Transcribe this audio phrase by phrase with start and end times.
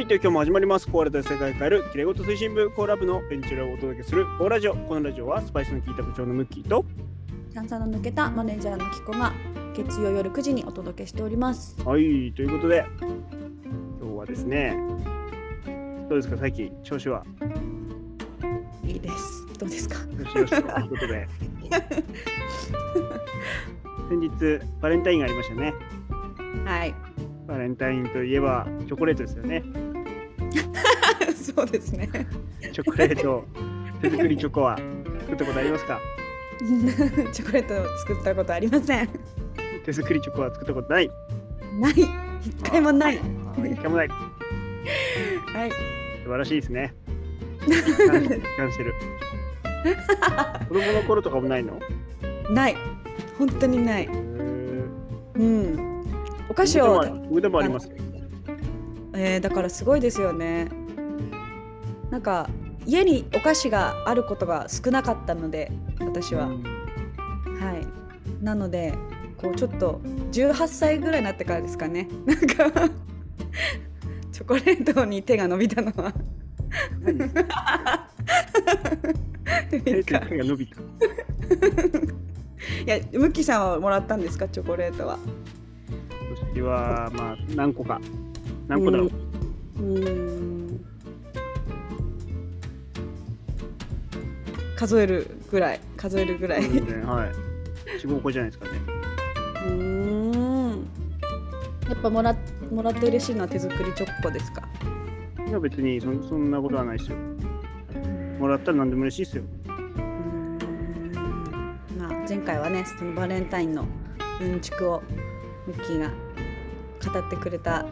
[0.00, 0.88] はい、という今日も始まります。
[0.88, 4.74] コーラで世界を変える、きれいごと推進部コーラ部のベンチュラをお届けするコーラジオ。
[4.74, 6.86] このラジオはスパイスの効いた部長のムッキーと、
[7.52, 9.34] 炭酸の抜けたマネージャーのキコが
[9.76, 11.76] 月曜夜9時にお届けしております。
[11.84, 12.86] はい、ということで、
[14.00, 14.74] 今日はですね、
[16.08, 17.22] どうですか、最近、調子は？
[18.82, 19.46] いいです。
[19.58, 19.96] どうですか？
[19.96, 21.28] よしよしということで、
[24.08, 25.74] 先日、バレンタインがありましたね。
[26.64, 26.94] はい。
[27.46, 29.62] バレンタインといえば、チョコレートですよね。
[31.54, 32.08] そうですね。
[32.72, 33.44] チョコレート、
[34.02, 34.76] 手作りチョコは
[35.20, 36.00] 作ったことありますか？
[37.32, 39.08] チョコレートを作ったことありません。
[39.84, 41.10] 手作りチョコは作ったことない。
[41.80, 41.92] ない。
[42.44, 43.16] 一回もない。
[43.16, 44.08] 一回もない。
[44.08, 45.70] はい。
[46.22, 46.94] 素晴らしいですね。
[47.60, 48.22] 感
[48.56, 48.94] 感してる。
[50.68, 51.78] 子供の頃とかもないの？
[52.50, 52.76] ない。
[53.38, 54.06] 本当にない。
[54.06, 56.04] うん。
[56.48, 57.94] お菓子を僕でもありますよ。
[59.14, 60.68] えーだからすごいですよね。
[62.10, 62.48] なんか
[62.86, 66.62] 家にお菓子があることが少なかったので私は、うん
[67.60, 67.86] はい。
[68.44, 68.94] なので
[69.36, 70.00] こうちょっと
[70.32, 72.08] 18歳ぐらいになってからですかね。
[72.26, 72.38] なん
[72.72, 72.90] か
[74.32, 76.12] チョコレートに手が伸びたのは。
[79.70, 80.80] 手手が伸びた。
[80.80, 80.84] い
[82.86, 84.48] やムッキーさんはもらったんですか？
[84.48, 85.18] チョコレートは。
[86.54, 88.00] 私はまあ何個か
[88.70, 89.08] 何個だろう。
[89.08, 90.84] うーん
[94.76, 96.62] 数えるぐらい数えるぐらい。
[96.62, 97.32] 全然はい。
[98.00, 98.80] 四五個じゃないですかね。
[99.66, 100.88] うーん
[101.88, 102.36] やっぱもら
[102.70, 104.68] もらって嬉しいのは手作りチョコですか？
[105.48, 107.16] いや別にそんそんなことはないですよ。
[108.38, 109.42] もらったら何でも嬉しいですよ。
[109.66, 110.58] うーん
[111.98, 113.84] まあ前回はねそのバレンタインの
[114.40, 115.02] うんちくを
[115.66, 116.08] ムッキーが
[117.12, 117.84] 語ってくれた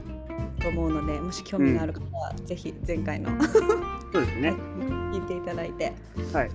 [0.61, 3.31] と思うのでもし興味がある方は、ぜひ前回の
[4.13, 4.55] そうですね。
[5.13, 5.93] 聞いていただいて。
[6.33, 6.51] はい。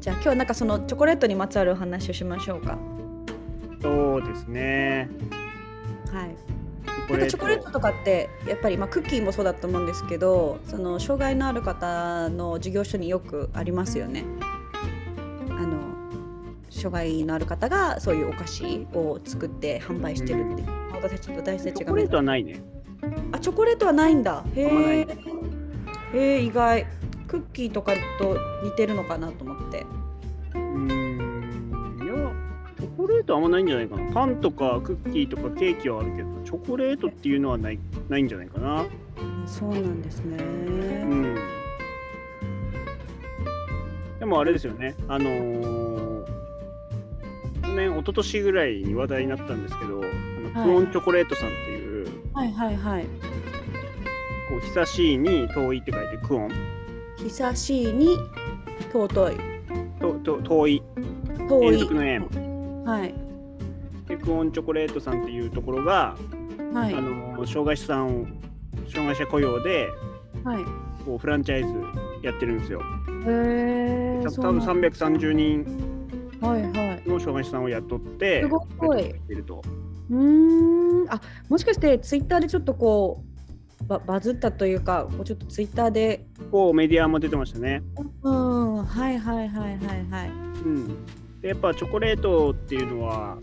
[0.00, 2.78] じゃあ今日はなんかそのチョコレートにまつわるお話をしましょうか。
[3.80, 5.08] そうですね。
[6.12, 6.36] はい。
[7.06, 14.24] チなんかチョコレートとかってやっぱりまあクッキーもそうだと思うんですけど、その障害のある方の事業所によくありますよね。
[16.90, 20.62] 障害のある方がそういうお菓子を作って販売してるって。
[20.92, 22.60] 私たち私たちがチョコレートはないね。
[23.32, 24.44] あチョコレートはないんだ。
[24.54, 25.06] へえ。
[26.12, 26.86] へえ意外。
[27.26, 29.86] クッキーとかと似てるのかなと思って。
[30.54, 31.98] うーん。
[32.02, 32.32] いや、
[32.78, 34.12] チョコレートはあんまないんじゃないかな。
[34.12, 37.78] パンとかクッキーとかケーキはあるけど、チョコレートっていうのはない
[38.08, 38.84] ないんじゃないかな。
[39.46, 40.36] そうなんですね。
[40.36, 41.36] うん。
[44.18, 44.94] でもあれですよね。
[45.08, 45.83] あのー、去
[47.74, 50.68] 年、一昨年ぐらいに話題になったんですけど、あのはい。
[50.68, 53.04] クオンチョコレートさんっていう、はいはいはい。
[54.48, 56.50] こう久しいに遠いって書いてクオン。
[57.16, 58.18] 久しいに
[58.92, 59.36] 尊い。
[60.00, 60.82] とと遠い。
[61.48, 61.70] 遠い。
[61.70, 62.28] 連続の円
[62.84, 63.14] はい。
[64.06, 66.16] でクオンチョコレートさんっていうところが、
[66.72, 66.94] はい。
[66.94, 68.26] あの障害者さんを
[68.88, 69.88] 障害者雇用で
[70.44, 70.64] はい。
[71.04, 71.72] こうフランチャイズ
[72.22, 72.80] やってるんですよ。
[73.26, 75.64] へえ多分330人。
[76.40, 76.83] はいはい
[77.14, 79.14] の障害者さんを雇ってすごい。
[79.26, 79.62] てると。
[80.10, 81.12] うーん。
[81.12, 83.22] あもしかしてツイッターでちょっとこ
[83.82, 86.26] うババズったというかこうちょっとツイッターで。
[86.50, 87.82] こうメディアも出てましたね。
[88.22, 88.84] うん。
[88.84, 90.28] はいはいはいはいはい。
[90.28, 91.04] うん、
[91.40, 93.36] でやっぱチョコレートっていうのは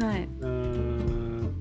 [0.00, 0.28] はい。
[0.40, 1.58] うーん。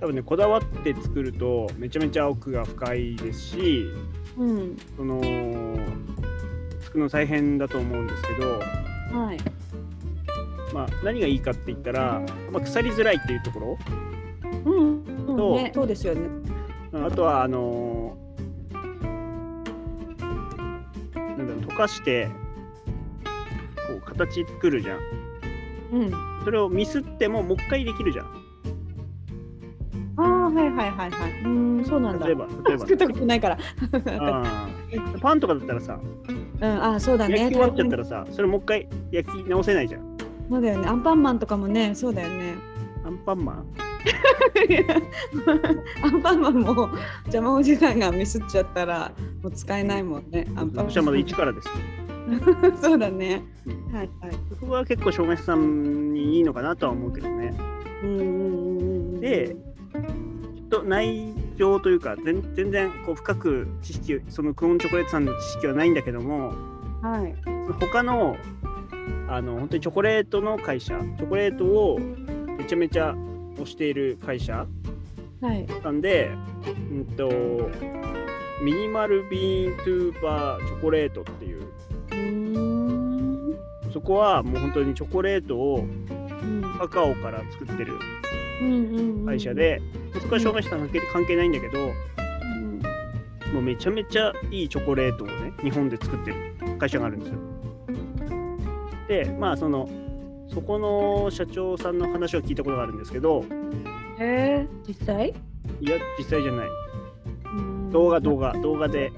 [0.00, 3.86] 多分ねこだわって作るとめちゃめちゃ奥が深いですし
[4.36, 4.76] うん。
[4.96, 5.20] その
[6.80, 9.38] 作るの大変だと思うんですけど、はい
[10.72, 12.20] まあ、何がいいかって言ったら、
[12.50, 13.78] まあ、腐りづらいっていうところ。
[14.64, 16.20] うん、うんそうね、そうですよね。
[16.20, 16.24] う
[17.00, 18.16] んあとはあの
[21.14, 22.28] なんだろう溶かして
[23.86, 24.98] こう形作るじゃん。
[25.92, 26.10] うん。
[26.44, 28.26] それをミスってももう一回できるじゃん。
[30.16, 31.42] ああはいはいはいはい。
[31.44, 32.26] うんそうなんだ。
[32.26, 33.58] 例えば例えば作ったことないから。
[35.20, 36.00] パンとかだったらさ。
[36.02, 37.38] うんあそうだね。
[37.38, 40.07] 焼き終わっちゃったらさそれもう一回焼き直せないじゃん
[40.48, 40.88] そうだよね。
[40.88, 42.54] アンパンマンとかもねそうだよね。
[43.04, 43.66] アンパンマン？
[46.02, 46.88] アンパンマンも
[47.24, 49.12] 邪魔おじさんがミスっちゃったら
[49.42, 50.90] もう使えないもんねアンパンマン。
[50.90, 51.68] 私はまだ一からです。
[51.68, 51.74] よ
[52.80, 53.42] そうだね。
[53.92, 54.32] はいはい。
[54.50, 57.54] そこは結構障害者さんにいいのかなとは思うけどね。
[58.02, 59.56] うんうんうんうんで
[60.68, 66.52] ちょっと内情というか全全然こう深く知識そのクオンチョコレートさんの知識はないんだけども
[67.02, 67.34] はい。
[67.80, 68.36] 他の
[69.28, 73.14] あの本当にチョコレートの会社チョコレートをめちゃめちゃ
[73.56, 74.66] 推している会社
[75.40, 75.66] はい。
[75.84, 76.30] なんで、
[76.90, 77.30] うんと、
[78.62, 81.62] ミニマルビーントゥーバーチョコレートっていう。
[83.92, 87.94] そこはもう本当にチョコレートをうんカカオから作ってる
[88.60, 89.54] うんうんうん会社。
[89.54, 89.80] で、
[90.14, 92.82] そこは障害者さん関係関係ないんだけど、うん
[93.54, 96.36] もうめちゃめちゃいいチョコレートをね、日本で作ってる
[96.78, 97.38] 会社があるんですよ。
[99.08, 99.88] で、まあその、
[100.52, 103.44] そこの社長さんの話を聞いたことがあるんですけど、
[104.18, 104.66] へえ。
[104.86, 105.34] 実際？
[105.80, 106.68] いや、実際じゃない。
[107.56, 109.12] うん動画、動画、動画で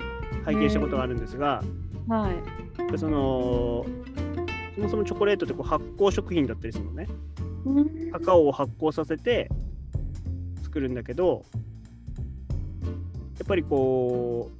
[0.44, 1.62] 拝見したことがあるんですが、
[2.08, 2.90] はい。
[2.92, 3.84] でその、
[4.76, 7.08] そもそもチョコレートってこう発酵食品だったりするのね。
[7.64, 9.50] うんカカオを発酵させて
[10.62, 11.44] 作るんだけど、
[13.38, 14.50] やっぱりこ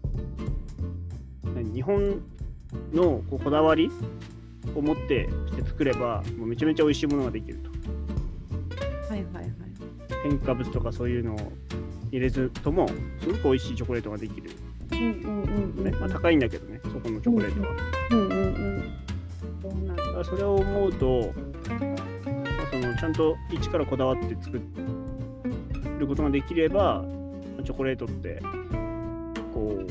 [1.44, 2.20] う、何日本
[2.92, 3.90] のこうこだわり
[4.74, 5.28] を持って
[5.66, 7.70] 作れば、もうめちゃめちゃ美味しいものができると。
[9.08, 9.52] はいはいはい。
[10.22, 11.52] 添加物とかそういうのを
[12.10, 12.88] 入れずとも、
[13.20, 14.50] すごく美味しいチョコレートができる。
[14.92, 15.84] うんうんうんうん。
[15.84, 17.68] ねまあ、高いんだけどね、そこのチョコレートは。
[18.10, 18.38] うんうんう
[18.78, 18.82] ん。
[19.62, 21.32] そうそれを思うと、
[21.68, 24.60] まあそのちゃんと一からこだわって作
[25.98, 27.04] ることができれば、
[27.64, 28.42] チョコレートって、
[29.54, 29.84] こう、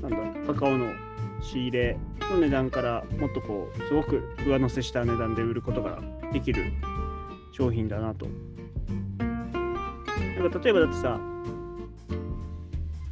[0.00, 0.92] なんだ、カカオの
[1.40, 1.98] 仕入れ
[2.30, 6.00] の値段からもっとこう、すごく上乗せした値段で売ることが
[6.32, 6.72] できる
[7.52, 8.26] 商品だなと。
[9.18, 9.24] な
[10.46, 11.20] んか例えばだってさ、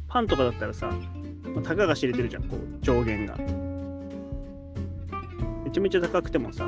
[0.07, 0.91] パンとかだったらさ、
[1.53, 3.35] まあたかが知れてるじゃん、こう、上限が。
[5.63, 6.65] めちゃめちゃ高くてもさ、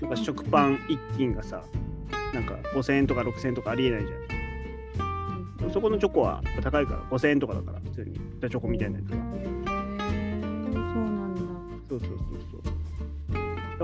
[0.00, 1.62] なんか食パン1斤がさ、
[2.32, 5.70] なんか5000円とか6000円とかありえないじゃん。
[5.72, 9.23] そこのチョコは高いから5000円とかだから、普通に板チョコみたいなやつが。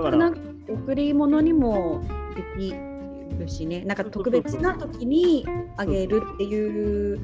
[0.01, 0.39] から、なんか
[0.69, 2.01] 贈り物にも
[2.35, 2.73] でき
[3.37, 5.45] るしね、なんか特別な時に
[5.77, 7.19] あげるっていう、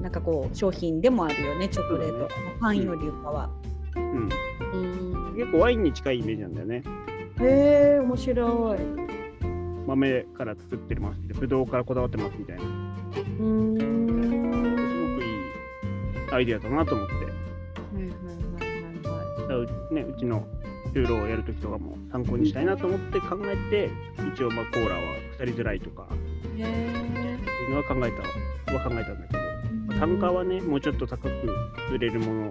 [0.00, 2.28] なんかこう商品でもあるよね、チョコレート。
[2.60, 3.50] パンよりかは。
[3.96, 4.28] うん、
[4.72, 5.34] うん。
[5.36, 6.82] 結構ワインに近いイメージなんだよね。
[7.40, 8.78] へえ、面白い。
[9.86, 12.62] 豆から作ってますブドウからこだわってますみたいな。
[12.62, 13.78] うーん。
[13.78, 15.26] すごくい
[16.28, 17.14] いアイデアだなと思って。
[17.14, 19.00] はいはいはいはい
[19.40, 20.46] だからね、うちの
[20.92, 23.90] ルールをやるときとかも参考にしたいなと思って考えて、
[24.34, 25.00] 一応まあコーラは
[25.38, 28.10] 腐りづらいとか、っていうのは考え
[28.66, 29.38] たは考えたんだけど、
[29.96, 29.98] え。
[29.98, 31.28] 単価はね、もうちょっと高く
[31.92, 32.50] 売れるものを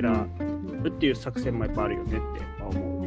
[0.00, 2.98] 選ぶっていう作戦もやっぱあるよねって思う。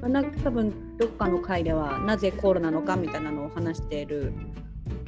[0.00, 4.32] まあな多分どっかの回ではなぜコーラなのかみたいなのを話している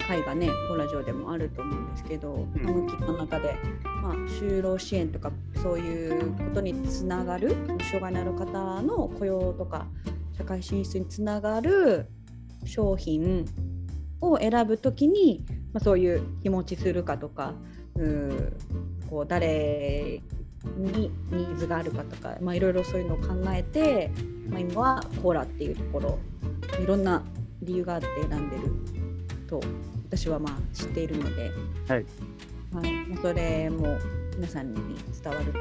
[0.07, 3.57] 回がねコラジオでもあると思うんですけど、うんあの記事の中で、
[4.05, 7.57] まあ、就労支援とかそういうことにつながる
[7.91, 9.87] 障害のある方の雇用とか
[10.37, 12.07] 社会進出につながる
[12.67, 13.47] 商品
[14.21, 17.55] を選ぶときに、まあ、そういう日持ちするかとか
[17.97, 18.53] う
[19.09, 20.21] こう誰
[20.77, 24.11] にニーズがあるかとか、まあ、いろいろそういうのを考えて、
[24.51, 26.19] まあ、今はコーラっていうところ
[26.79, 27.23] いろんな
[27.63, 28.63] 理由があって選んでる
[29.47, 29.63] と
[30.11, 31.51] 私はまあ知っているので、
[31.89, 32.07] はい。
[32.75, 33.99] はいまあそれも
[34.37, 35.59] 皆さんに伝わると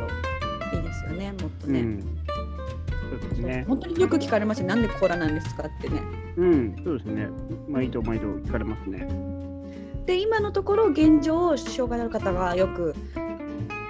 [0.75, 2.23] いいですよねもっとね、うん。
[3.19, 3.65] そうですね。
[3.67, 6.01] 本当によく聞かれますよなんでコーラなんですかってね。
[6.35, 7.27] うん、そうですね。
[7.67, 9.07] 毎度毎度聞かれますね。
[10.07, 12.95] で今のところ現状障害のある方がよく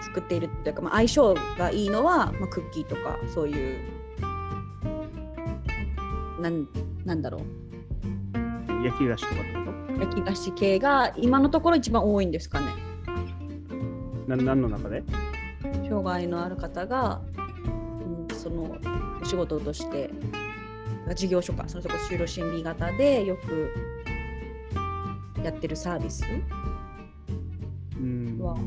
[0.01, 3.79] 作っているというか、まあ、相性がいいのは、まあ、クッキーとかそういう
[6.39, 6.67] なん
[7.05, 7.41] なんだろう
[8.85, 12.82] 焼き菓子とかってこ焼き菓子系が今のところ一番多いんですかねと
[14.27, 15.03] な何の中で？
[15.87, 17.21] 障害のある方が、
[18.29, 18.77] うん、その
[19.21, 20.09] お仕事として
[21.15, 23.71] 事業所かそのとこ就労心理型でよく
[25.43, 26.23] やってるサービス？
[27.97, 28.57] うんうわ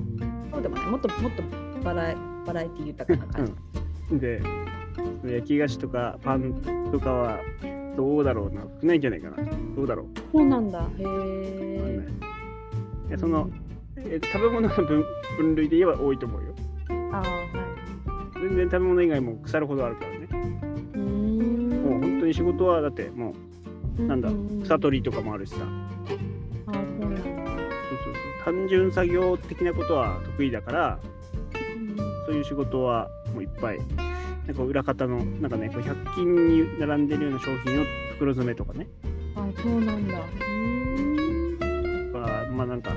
[0.51, 1.43] そうでもないもっともっと
[1.83, 3.47] バラエバラエティ豊かな感
[4.11, 4.41] じ、で、
[5.25, 6.55] 焼き菓子とかパン
[6.93, 7.41] とかは
[7.97, 8.63] どうだろうな。
[8.81, 9.37] 少ないんじゃないかな。
[9.75, 10.07] どうだろう。
[10.33, 10.89] そうなんだ。
[10.99, 12.07] へえない。
[13.09, 13.19] いや
[13.99, 15.05] え食べ物の分
[15.39, 16.55] 分類で言えば多いと思うよ。
[17.13, 18.41] ああ、はい。
[18.41, 20.29] 全然食べ物以外も腐るほどあるからね。
[20.31, 21.69] うーん。
[21.83, 23.35] もう本当に仕事はだっても
[23.99, 24.31] うなんだ
[24.65, 25.59] 草取りとかもあるしさ。
[26.67, 27.17] ああ、そうなんだ。
[27.17, 28.55] そうそうそう。
[28.55, 30.99] 単純作業的なことは得意だから、
[32.27, 33.79] そういう仕事はもういっぱい。
[34.47, 38.87] なんか裏方の、なんかね、こう100均に並んでるような商品を袋詰めとかね。
[39.35, 40.19] あそうなんだ。
[40.19, 42.57] うーん。
[42.57, 42.93] まあなんか、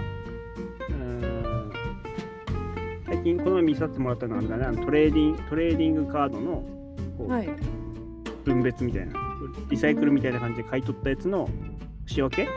[3.20, 6.64] 最近この前見させてもらったのはあれだね、あのトレーディングトレーディングカードの
[7.18, 7.50] こう、はい。
[8.46, 9.14] 分別みたいな、
[9.70, 11.50] リサイクルみたいな感じで買い取ったやつの
[12.06, 12.48] 仕分け？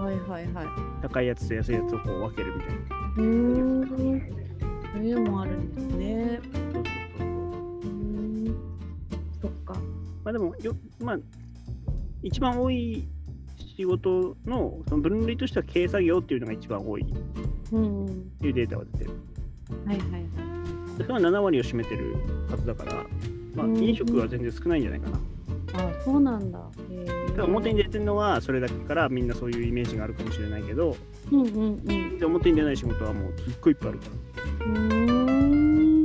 [0.00, 0.66] ははいはいはい。
[1.02, 2.76] 高いやつと安いやつをこう分けるみたいな。
[3.18, 3.88] うーん。
[4.94, 6.40] そういうのもあるんですね。
[6.72, 6.84] そう
[9.42, 9.74] そっか。
[10.24, 11.18] まあでもよ、まあ、
[12.22, 13.06] 一番多い
[13.76, 17.04] 仕事のその分類としては軽作業っていうのが一番多い
[17.72, 18.06] うん。
[18.06, 18.08] っ
[18.40, 19.10] ていうデータが出てる。
[19.10, 19.18] はい
[19.86, 20.24] はいはい。
[20.96, 22.16] それは7割を占めてる
[22.50, 23.04] はずだから、
[23.54, 25.18] まあ、うん飲食は全然少ないんじゃないかな。
[25.74, 26.60] あ、そうなんだ。
[27.36, 30.96] だ表に出てるのはそれだけからみんなそういうイメージがあるかもしれないけど、
[31.30, 32.18] うんうんうん。
[32.18, 34.06] で表に出ない仕事はもうすっごいいっぱいあるか
[34.60, 34.66] ら。
[34.66, 36.04] うーん。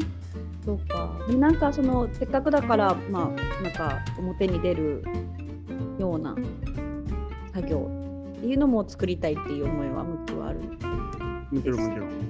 [0.63, 1.17] そうか。
[1.27, 5.03] でなんかそのせっかくだからまあなんか表に出る
[5.99, 6.35] ような
[7.53, 7.89] 作業
[8.37, 10.67] っていうのも作りたいっていう思いは向きはあるね。
[11.51, 12.09] もちろんもちろん。
[12.09, 12.29] うん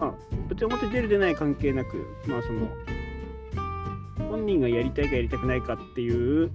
[0.00, 0.14] あ
[0.50, 2.68] 別に表に出る出ない関係なく、まあその、
[4.28, 6.52] 本人がやりたいかやりたくないかっていうね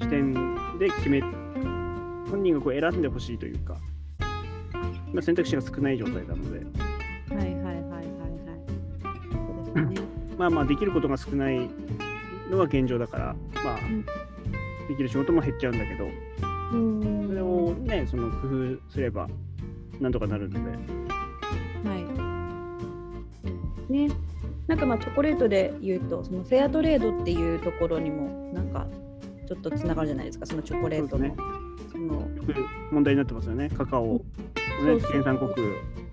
[0.00, 0.34] 視点
[0.78, 3.76] で決め、本人がこう選んでほしいというか、
[5.12, 6.58] まあ、選択肢が少ない状態なので、
[7.34, 8.04] はいはいはいはいはい。
[9.32, 10.06] そうですね。
[10.36, 11.70] まあまあできることが少ない
[12.50, 14.02] のが現状だから、まあん、
[14.88, 16.08] できる仕事も減っちゃうんだけど、
[16.72, 17.28] うん。
[17.28, 19.28] それをね、その工夫すれば、
[20.00, 20.70] なんとかなるので、
[21.88, 22.41] はい。
[23.88, 24.08] ね。
[24.66, 28.86] なんかまあチョコレートで言うとそのフェアトレードっていうところにもなんか
[29.46, 30.46] ちょっとつながるじゃないですか。
[30.46, 31.36] そのチョコレートのそう
[31.92, 32.54] そのよく
[32.90, 34.20] 問題になってますよね、カカオ、ね。
[34.84, 35.50] そう原産国、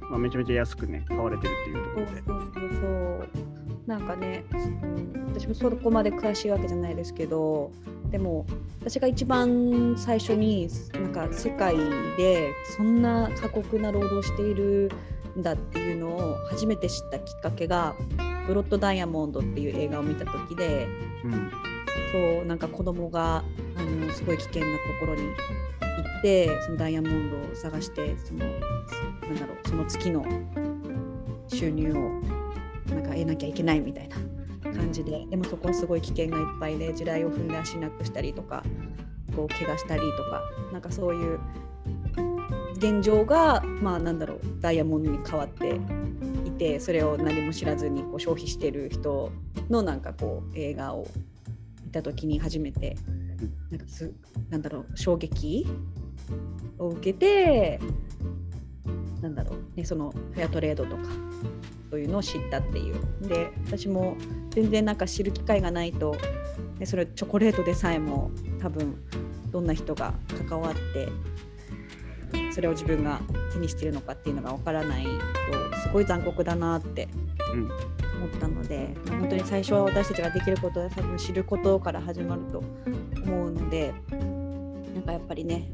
[0.09, 2.11] まあ、めちゃめちゃ安くね、買われてるっていうところで。
[2.25, 3.49] そうそうそう
[3.89, 7.71] なんかね、うん、私もそこまで詳しいわけじゃないですけど
[8.11, 8.45] でも
[8.81, 11.75] 私が一番最初になんか世界
[12.15, 17.95] でそんな過酷な労働をしているんだっていうのを初めて知ったきっかけが
[18.47, 20.87] 「ブロッド・ダイヤモンド」っていう映画を見た時で
[21.23, 21.51] うん
[22.11, 23.43] そうなんか子供が
[23.75, 25.29] あのすごい危険なところに行
[26.19, 30.25] ってそのダイヤモンドを探してそのなんだろうその月の
[31.47, 31.95] 収入を
[32.93, 34.17] なんか得なきゃいけないみたいな
[34.73, 38.63] 感じででもそこはすごい危険がいっぱいで地雷を踏んで足なくしたりとか
[39.35, 40.41] こう怪我したりとか
[40.71, 41.39] なんかそういう
[42.79, 45.79] 現状がまあなんだろうダイヤモンドに変わって
[46.45, 49.31] いてそれを何も知らずにこう消費してる人
[49.69, 51.05] のなんかこう映画を
[51.85, 52.95] 見た時に初めて
[53.69, 54.13] なんかす
[54.49, 55.67] なんだろう衝撃
[56.77, 57.79] を受けて
[59.21, 61.03] なんだろうねそのフェアトレードとか
[61.89, 63.27] そういうのを知ったっていう。
[63.27, 64.15] で私も
[64.51, 66.15] 全然なんか知る機会がないと、
[66.77, 68.31] ね、それチョコレートでさえも
[68.61, 68.95] 多分
[69.51, 70.13] どんな人が
[70.47, 71.09] 関わって
[72.51, 73.21] それを自分が
[73.53, 77.07] 手にしてるのかっていうのがわからないとすごい残酷だなって
[77.53, 77.69] うん。
[78.19, 82.61] 思ったので、まあ本当に最初は私たちができることは多分知ることから始まると
[83.23, 84.17] 思うのでな
[84.99, 85.69] んかやっぱりね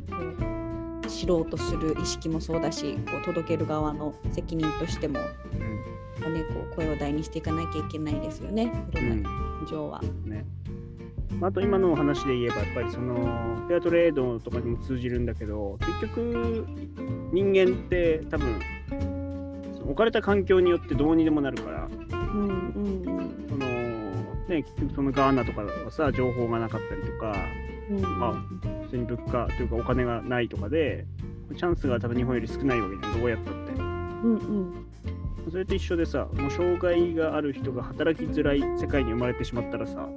[1.08, 5.20] 知ろうとする意識もそうだしこう届ける側の責任としても、
[5.54, 6.34] うん。
[6.34, 9.30] ね、こう声を大にしていかなきゃいけないですよねいろんな
[9.62, 10.02] 現状は。
[10.24, 10.46] ね。
[10.65, 10.65] まあ
[11.42, 13.16] あと今のお話で言えばやっぱりその
[13.68, 16.66] フェアトレードとかにも通じるんだけど結局
[17.32, 18.60] 人間って多分
[19.86, 23.46] 置かれた環境によってどうにでもなるからうんうんうん。
[23.50, 23.66] その
[24.48, 27.36] ね結局そのガーナとかはさ情報がなかったりとか
[27.90, 28.20] うん。
[28.20, 28.34] まあ
[28.86, 31.06] 普通に物価というかお金がないとかで
[31.56, 33.60] チャンスが多分日本より少ないわけじゃんどうやったって。
[33.74, 34.86] うんうん。
[35.52, 40.10] それと一緒でさもう障害がある人が働きづらい世界に生まれてしまったらさ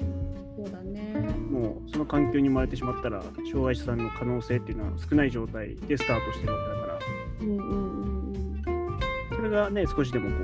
[1.99, 6.99] その環境に生まれてしまったら障害者さんの可能性っていうのは少ない状態でスタートしてるわけだから
[7.41, 8.99] うんうんうんうん
[9.35, 10.37] それがね少しでもこ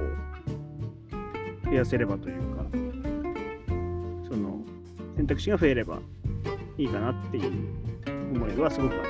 [1.63, 2.65] う増やせればというか
[4.29, 4.59] その
[5.15, 6.01] 選択肢が増えれば
[6.77, 7.53] いいかなっていう
[8.35, 9.09] 思いはすごくある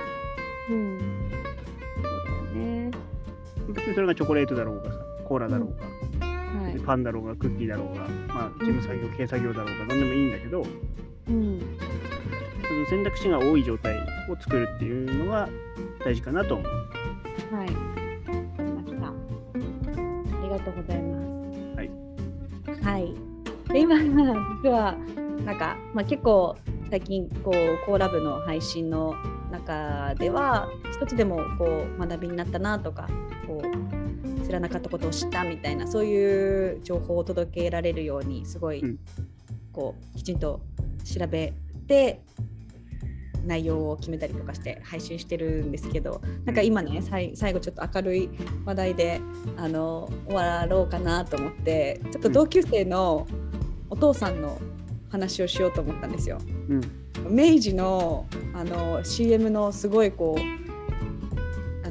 [0.69, 1.31] うん
[2.03, 2.91] そうだよね。
[3.69, 6.79] 別にそれがチョコレートだろうがさコーラだろうが、はい。
[6.81, 10.67] パンだろうがクッキーだろうがまあ事務作業軽作業だろうが何でもいいんだけど
[11.31, 11.74] うん。
[12.85, 13.97] その選択肢が多い状態
[14.29, 15.49] を作るっていうのが
[16.05, 16.67] 大事かなと思う。
[17.55, 17.69] はい。
[17.69, 17.75] わ
[18.57, 19.07] かりました。
[19.09, 19.12] あ
[20.43, 21.76] りがとうございます。
[21.76, 21.91] はい。
[22.83, 23.14] はい。
[23.73, 23.97] で今
[24.62, 24.97] 実は
[25.45, 26.57] なんかまあ結構
[26.91, 29.14] 最近こうコーラブの配信の
[29.50, 33.09] 中では一つでもこう学びになったなとか
[33.47, 38.99] こう知らなかったことを知ったみたいなそういう情報を届けられるようにすごい、うん
[39.73, 40.61] こうきちんと
[41.03, 41.53] 調べ
[41.88, 42.23] て
[43.47, 48.31] 内容を決めたりとかして配信してるんですけどなんか今ねさい最後ちょっと明るい
[48.65, 49.21] 話題で
[49.57, 53.27] あの終わろうかなと思ってちょっと同級生の
[53.91, 54.61] お父さんの
[55.11, 56.39] 話をしようと思ったんですよ。
[56.69, 56.81] うん。
[57.31, 60.65] 明治のあの CM のすごいこう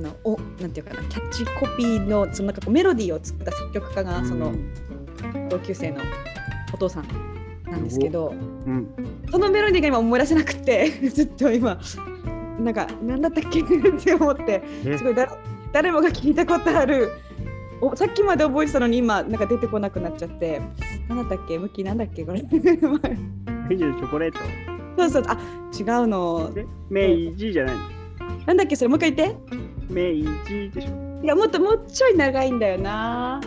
[0.04, 6.02] のおなんていうかなキャッチコピーのそのなんかこうメロディーを作った作曲家がそのうん同級生の
[6.74, 7.08] お父さん
[7.66, 8.34] なんですけど、う
[8.72, 8.88] ん。
[9.34, 11.80] そのメロディーが今思い出せなくて ずっと今。
[12.60, 13.62] なんか何だったっけ？
[13.66, 13.66] っ
[14.04, 14.62] て思って。
[14.86, 14.96] え？
[14.96, 15.28] すごいだ
[15.72, 17.10] 誰もが聞いたことある。
[17.82, 20.62] おさっきまで覚えてたのに今なんか出てこなくなっちゃって。
[21.10, 21.58] 何だったっけ？
[21.58, 22.24] 向きなんだっけ？
[22.24, 22.44] これ。
[23.68, 24.38] メイジのチョコレート？
[25.00, 25.24] そうそう。
[25.28, 25.34] あ
[25.78, 26.52] 違うの。
[26.54, 27.82] で、メイジじゃないの？
[28.46, 28.76] なんだっけ？
[28.76, 29.38] それもう一回言って。
[29.90, 31.24] メイジでしょ。
[31.24, 33.42] いやもっともうちょい長いんだよな。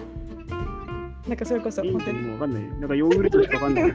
[1.29, 2.19] なんかそれこそ本当に。
[2.19, 2.63] ジもわかんない。
[2.81, 3.95] なんかヨーグルトしかわかんない。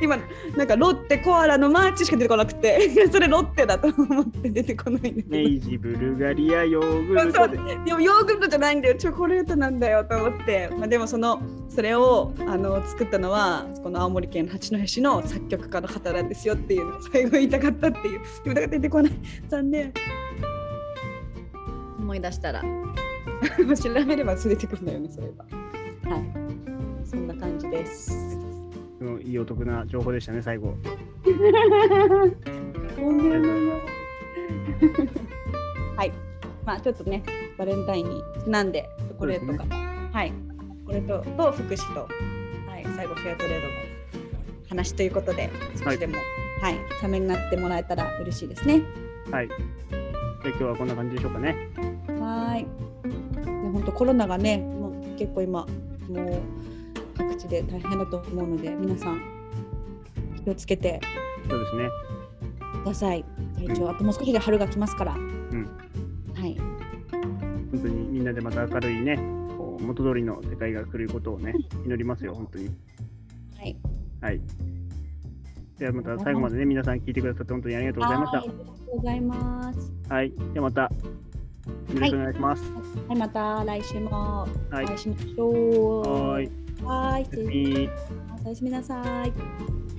[0.00, 0.16] 今
[0.56, 5.28] なんかロッテコアラのマーチしか出てこなくて それロッテだと思って出てこないんだけど。
[5.30, 7.56] メイジ、ブルガリア、ヨーグルトで。
[7.84, 8.94] でもヨーグルトじゃないんだよ。
[8.96, 18.20] チョコレートなんだよと思って、まあ、でもそのそれをあの作ったのはこの青森県八戸市の作曲家の方なんですよっていうのを最後言いたかったっていう。
[18.44, 19.12] でもだから出てこない。
[19.48, 19.92] 残念。
[21.98, 22.62] 思い出したら。
[23.76, 25.44] 調べれば出てくるんだよねそれは。
[26.10, 26.46] はい。
[27.06, 28.45] そんな感じです
[29.00, 30.74] うんいいお得な情報でしたね、最後。
[35.96, 36.12] はい
[36.64, 37.22] まあちょっとね
[37.56, 39.64] バレンタインにちなんでチョコレートが、
[40.12, 40.32] はい
[40.86, 42.08] これとと福祉と、
[42.70, 43.72] はい、最後フェアトレードの
[44.68, 45.50] 話ということで
[45.82, 46.14] 少しでも、
[46.60, 48.82] はいためになってもらえたら嬉しいですね
[49.30, 49.48] はい。
[49.48, 51.56] じゃあ今日はこんな感じでしょうかね。
[52.20, 52.68] はいね
[53.72, 55.66] 本当コロナがねもう結構今
[56.08, 56.40] もう
[57.36, 59.20] 各地で大変だと思うので皆さん
[60.42, 61.00] 気をつけて
[61.48, 61.88] そうですね。
[62.82, 63.24] ください
[63.56, 65.16] 体調、あともう少しで春が来ますから、ん
[66.34, 69.16] はい本当にみんなでまた明るいね、
[69.56, 71.52] こう元通りの世界が来ることをね、
[71.84, 72.70] 祈りますよ、本当に。
[73.56, 73.76] はい
[74.20, 74.40] はい。
[75.78, 78.48] ではまた最後までね、皆さん聞いてくださって本当にありがとうございましたはい。
[78.48, 79.92] ありがとうございます。
[80.08, 80.32] はい。
[80.54, 80.90] ではまた、よ
[82.00, 82.72] ろしくお願いします。
[83.08, 86.00] はい、また来週もおはい会いしましょう。
[86.00, 86.65] はーい。
[86.84, 87.26] はい。
[88.44, 89.95] おやすみなさい。